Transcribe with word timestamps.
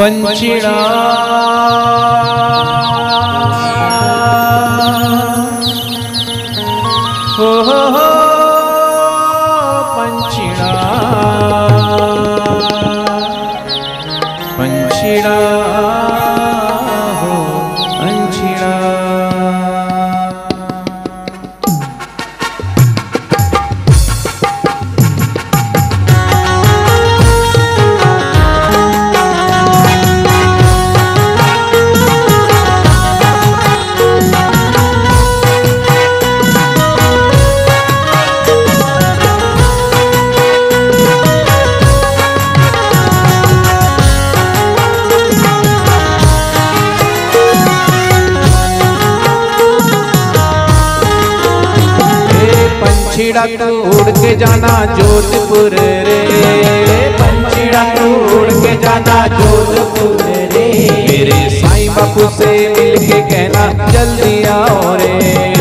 पंचिड़ा 0.00 0.76
हो 7.38 7.50
हो 7.68 7.78
हो। 7.96 8.19
पंछीड़ा 53.32 53.66
तू 53.66 53.74
उड़ 53.90 54.10
के 54.10 54.34
जाना 54.36 54.74
जोधपुर 54.94 55.74
रे। 55.74 56.18
पंछीड़ा 57.20 57.82
तू 57.94 58.08
उड़ 58.38 58.50
के 58.52 58.74
जाना 58.82 59.26
जोधपुर 59.36 60.24
रे। 60.54 60.66
मेरे 61.08 61.38
साईं 61.50 61.94
बापू 61.94 62.28
से 62.36 62.50
मिल 62.68 62.98
के 63.06 63.20
कहना, 63.30 63.92
जल्दी 63.92 64.42
आओ 64.50 64.96
रे। 64.96 65.59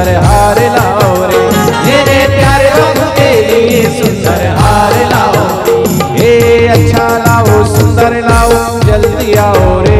सुंदर 0.00 0.16
हार 0.24 0.58
लाओ 0.74 1.24
रे। 1.30 1.38
मेरे 1.86 2.18
प्यारे 2.28 2.68
के 3.16 3.30
लिए 3.48 3.80
सुंदर 3.96 4.44
हार 4.58 4.94
लाओ। 5.10 5.42
हे 6.14 6.30
अच्छा 6.68 7.08
लाओ, 7.26 7.64
सुंदर 7.72 8.16
लाओ, 8.28 8.54
जल्दी 8.86 9.34
आओ 9.42 9.66
रे। 9.82 9.98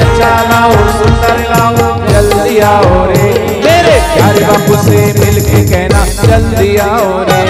अच्छा 0.00 0.32
लाओ, 0.50 0.74
सुंदर 0.98 1.40
लाओ, 1.52 1.88
जल्दी 2.08 2.58
आओ 2.72 3.04
रे। 3.10 3.30
मेरे 3.64 3.96
प्यारे 4.12 4.44
बापू 4.50 4.76
से 4.84 5.00
मिल 5.20 5.40
के 5.40 5.64
कहना, 5.72 6.04
जल्दी 6.24 6.76
आओ 6.88 7.08
रे। 7.30 7.40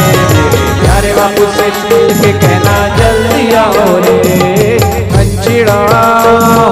प्यारे 0.83 1.13
बापू 1.15 1.51
से 1.59 1.67
मिल 1.91 2.19
के 2.21 2.33
कहना, 2.39 2.77
जल्दी 2.99 3.53
आओ 3.65 3.97
रे। 4.07 4.79
पंचिड़ा 5.13 5.81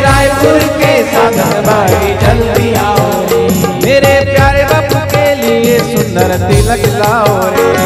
रायपुर 0.00 0.68
के 0.76 0.92
साधक 1.12 1.56
भाई, 1.66 2.14
जल्दी 2.26 2.74
आओ 2.84 3.24
रे। 3.30 3.42
मेरे 3.86 4.14
प्यारे 4.34 4.64
बापू 4.64 5.00
के 5.14 5.26
लिए 5.34 5.78
सुंदर 5.88 6.36
तिलक 6.46 6.86
लाओ 6.98 7.40
रे। 7.50 7.85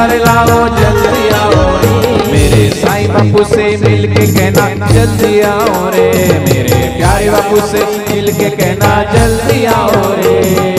सुंदर 0.00 0.18
लाओ, 0.18 0.58
जल्दी 0.76 1.28
आओ 1.36 1.64
मेरे 2.32 2.68
साईं 2.74 3.08
बापू 3.08 3.44
से 3.44 3.64
मिल 3.76 4.06
के 4.14 4.26
कहना, 4.26 4.88
जल्दी 4.92 5.40
आओ 5.40 5.90
रे। 5.94 6.08
मेरे 6.46 6.80
प्यारे 6.96 7.30
बापू 7.30 7.60
से 7.68 7.84
मिल 8.08 8.32
के 8.32 8.50
कहना, 8.56 8.92
जल्दी 9.12 9.64
आओ 9.76 10.14
रे। 10.18 10.69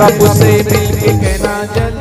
बापू 0.00 0.26
से 0.34 0.52
मिलके 0.68 1.12
कहना 1.22 1.54
जल्दी 1.74 1.99